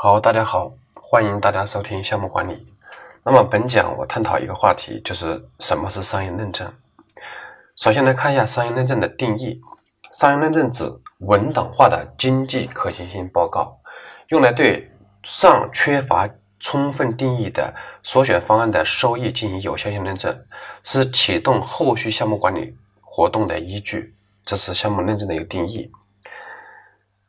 [0.00, 2.64] 好，大家好，欢迎大家收听项目管理。
[3.24, 6.72] 那么本讲我探讨一个话题，就是什么是商业认证。
[7.74, 9.60] 首先来看一下商业认证的定义。
[10.12, 10.84] 商业认证指
[11.18, 13.76] 文档化的经济可行性报告，
[14.28, 14.88] 用来对
[15.24, 16.30] 尚缺乏
[16.60, 17.74] 充分定义的
[18.04, 20.46] 所选方案的收益进行有效性认证，
[20.84, 24.14] 是启动后续项目管理活动的依据。
[24.44, 25.90] 这是项目认证的一个定义。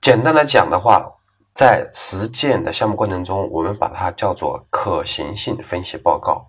[0.00, 1.12] 简单来讲的话，
[1.62, 6.44] 在实践的项目过程中，我们把它叫做可行性分析报告。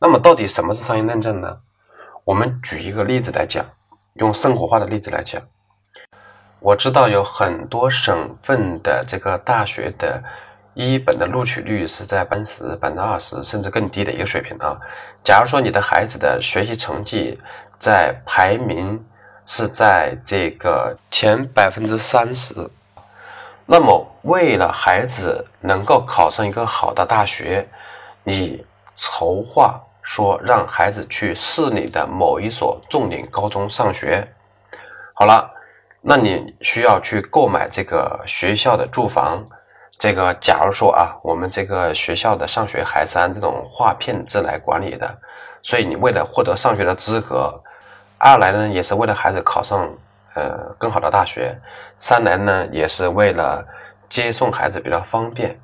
[0.00, 1.56] 那么，到底什么是商业认证呢？
[2.24, 3.64] 我们举一个例子来讲，
[4.14, 5.40] 用生活化的例子来讲。
[6.58, 10.20] 我知道有很多省份的这个大学的
[10.74, 14.76] 一本的录取率是在百分之百分之二十甚至更低的一个水平啊。
[15.22, 17.38] 假如说你的孩子的学习成绩
[17.78, 19.00] 在排名
[19.46, 22.52] 是在这个前百分之三十。
[23.66, 27.68] 那么，为了孩子能够考上一个好的大学，
[28.24, 28.64] 你
[28.96, 34.26] 筹划说让孩子去市里的某一所重点高中上学，
[35.14, 35.48] 好了，
[36.00, 39.46] 那你需要去购买这个学校的住房。
[39.98, 45.18] 这个，假如说啊，我们这个学校的上学还是按这种划片制来管理的，
[45.62, 47.54] 所以你为了获得上学的资格，
[48.18, 49.88] 二来呢，也是为了孩子考上。
[50.34, 51.60] 呃，更好的大学，
[51.98, 53.66] 三来呢也是为了
[54.08, 55.58] 接送孩子比较方便，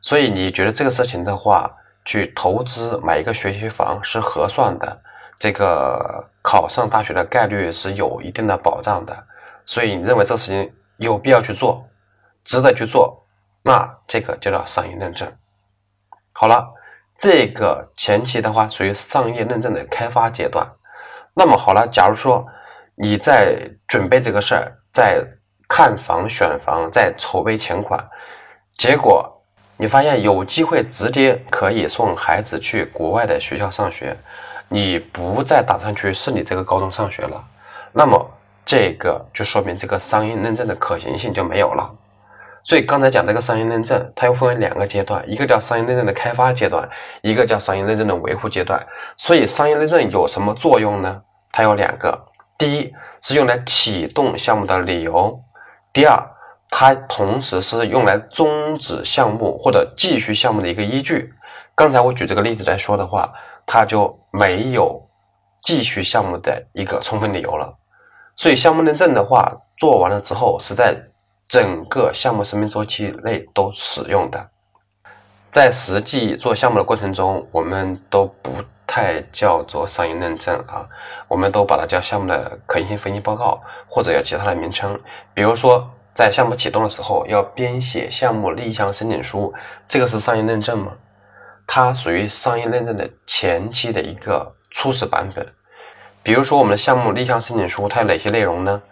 [0.00, 1.70] 所以你觉得这个事情的话，
[2.04, 5.00] 去投资买一个学区房是合算的，
[5.38, 9.16] 这个考上大学的概率是有一定的保障的，
[9.64, 11.86] 所以你认为这个事情有必要去做，
[12.44, 13.24] 值得去做，
[13.62, 15.32] 那这个就叫商业认证。
[16.32, 16.68] 好了，
[17.16, 20.68] 这个前期的话属于商业认证的开发阶段，
[21.32, 22.44] 那么好了，假如说。
[22.96, 23.56] 你在
[23.88, 25.24] 准备这个事儿，在
[25.68, 27.98] 看房、选房，在筹备钱款，
[28.76, 29.28] 结果
[29.76, 34.16] 你发现有机会直接可以送孩子去国外的学校上学，
[34.68, 37.44] 你不再打算去市里这个高中上学了，
[37.92, 38.30] 那么
[38.64, 41.90] 这个就说明这个商业认证的可行性就没有了。
[42.62, 46.88] 所以刚才讲这个商业认证，它又分为两个阶段，一个叫商业认证的开发阶段，
[47.22, 48.80] 一个叫商业认证的维护阶段。
[49.16, 51.22] 所以商业认证有什么作用呢？
[51.50, 52.26] 它有两个。
[52.56, 55.40] 第一是用来启动项目的理由，
[55.92, 56.16] 第二，
[56.70, 61.32] 它同时是用来终止项目或者继续项目的一个依据。
[61.74, 63.32] 刚才我举这个例子来说的话，
[63.66, 65.04] 它就没有
[65.62, 67.76] 继续项目的一个充分理由了。
[68.36, 70.96] 所以项目认证的话，做完了之后是在
[71.48, 74.48] 整个项目生命周期内都使用的，
[75.50, 78.50] 在实际做项目的过程中，我们都不。
[78.86, 80.86] 太叫做商业认证啊，
[81.26, 84.98] 我们都把它叫项目的可行性分析报告，或者有其他的名称。
[85.32, 89.52] 比如说，在项目启动的时候要编写项目立项申请书，
[89.86, 90.92] 这个是商业认证吗？
[91.66, 95.46] 它属于商业认证的前期的一个初始版本。
[96.22, 98.82] 比如说，我们的项目立项申请书它有哪些内容呢？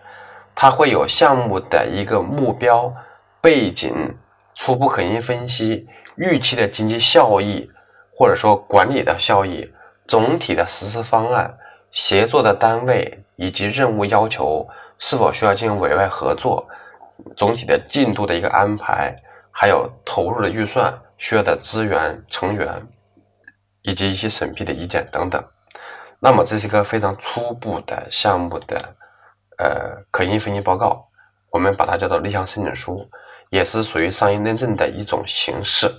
[0.54, 2.92] 它会有项目的一个目标、
[3.40, 4.16] 背景、
[4.54, 5.86] 初步可行性分析、
[6.16, 7.70] 预期的经济效益，
[8.14, 9.70] 或者说管理的效益。
[10.06, 11.52] 总体的实施方案、
[11.90, 14.66] 协作的单位以及任务要求
[14.98, 16.66] 是否需要进行委外合作、
[17.36, 19.16] 总体的进度的一个安排，
[19.50, 22.68] 还有投入的预算、需要的资源、成员
[23.82, 25.42] 以及一些审批的意见等等。
[26.20, 28.76] 那么这是一个非常初步的项目的
[29.58, 31.04] 呃可行性分析报告，
[31.50, 33.08] 我们把它叫做立项申请书，
[33.50, 35.90] 也是属于商业认证的一种形式。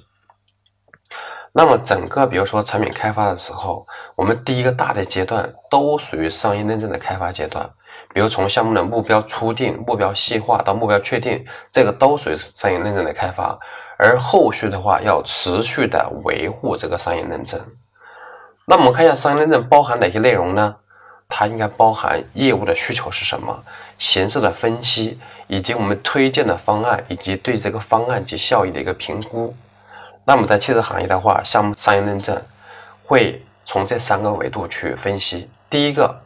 [1.55, 7.69] 那么整个，比如说产品开发的时候，我们第一个大的阶段都属于商业认证的开发阶段。
[8.11, 13.57] 比如从项目的目标初定、目标细化到目标确定，这个都属于商业认证的开发。
[13.97, 17.59] 而后续的话，要持续的维护这个商业认证。
[18.65, 20.75] 那我们看一下商业认证包含哪些内容呢？
[21.29, 23.63] 它应该包含业务的需求是什么、
[23.99, 29.55] 形式的分析，以及我们推荐的方案，以及对这个方案及效益的一个评估。
[30.25, 32.41] 那么在汽车行业的话，项目商业认证
[33.03, 35.49] 会从这三个维度去分析。
[35.69, 36.21] 第一个，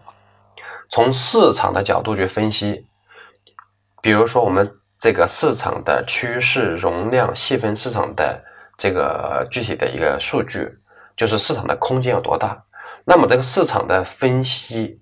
[0.89, 2.88] 从市场的角度去分析，
[4.01, 8.44] 比如说我们这个市场的趋势、容量、细分市场的
[8.77, 10.77] 这个具体的一个数据，
[11.15, 12.63] 就是市场的空间有多大。
[13.03, 15.01] 那么这个市场的分析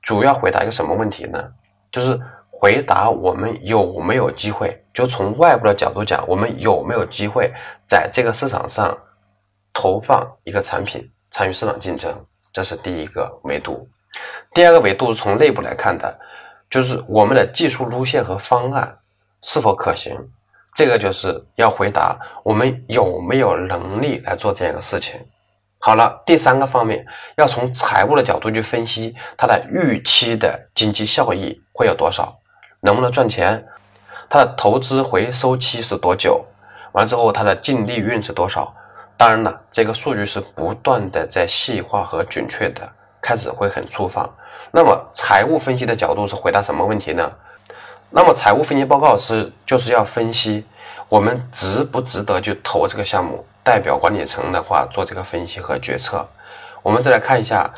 [0.00, 1.52] 主要回答一个什么问题呢？
[1.90, 2.18] 就是
[2.62, 4.80] 回答我们有没有机会。
[4.94, 7.52] 就从外部的角度讲，我们有没有机会
[7.88, 8.96] 在这个市场上
[9.72, 12.14] 投放一个产品，参与市场竞争？
[12.52, 13.88] 这是第一个维度。
[14.54, 16.16] 第二个维度是从内部来看的，
[16.70, 18.96] 就是我们的技术路线和方案
[19.42, 20.16] 是否可行，
[20.76, 25.20] 这个就是要回答我们有没有能力来做这样一个事情。
[25.80, 27.04] 好了，第三个方面
[27.36, 32.38] 要从财务的角度去分析它的预期的经济效益会有多少，
[32.84, 33.64] 能不能赚钱，
[34.28, 36.44] 它的投资回收期是多久，
[36.90, 38.74] 完之后它的净利润是多少。
[39.16, 42.90] 当然了，这个数据是不断的在细化和准确的，
[43.20, 44.28] 开始会很粗放。
[44.72, 47.30] 那么财务分析的角度是回答什么问题呢？
[48.10, 50.66] 那么财务分析报告是就是要分析
[51.08, 56.26] 我们值不值得去投这个项目，代表管理层的话做这个分析和决策。
[56.82, 57.70] 我们再来看一下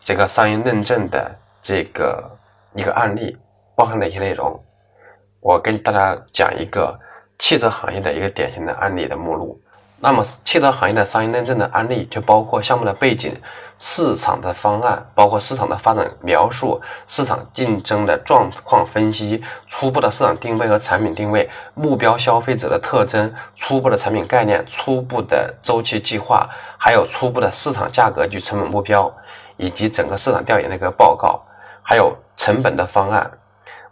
[0.00, 1.32] 这个商业认证的
[1.62, 2.28] 这个
[2.74, 3.38] 一个案例，
[3.78, 4.60] 包含哪些内容？
[5.38, 6.98] 我跟大家讲一个
[7.38, 9.56] 汽车行业的一个典型的案例的目录。
[10.00, 13.32] 那么，汽车行业的商业认证的案例就包括项目的背景、
[13.78, 29.08] 市场的方案，包括市场的发展描述、市场竞争的状况分析、初步的市场定位和产品定位、目标消费者的特征、初步的产品概念、初步的周期计划，还有初步的市场价格及成本目标，
[29.56, 31.40] 以及整个市场调研的一个报告，
[31.80, 33.30] 还有成本的方案。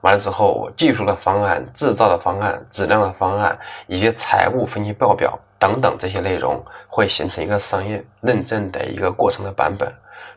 [0.06, 3.58] 完了之后，技术的方案、制造的方案、质量的方案，
[3.88, 5.37] 以及财务分析报表。
[5.58, 9.93] 等等这些内容会形成一个商业认证的一个过程的版本，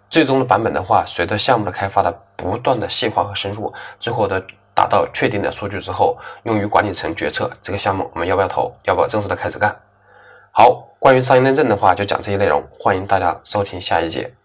[0.09, 4.43] 最终的版本的话，随着项目的开发的不断的细化和深入，最后的
[4.73, 9.75] 达到确定的数据之后，用于管理层决策这个项目我们要不要投，要不要正式的开始干。
[10.51, 14.38] 好，关于商业认证的话就讲这些内容，欢迎大家收听下一节。